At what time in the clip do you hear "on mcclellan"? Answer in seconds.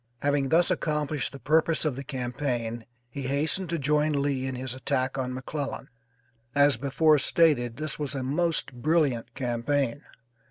5.19-5.89